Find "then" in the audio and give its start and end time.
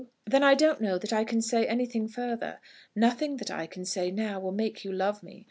0.25-0.41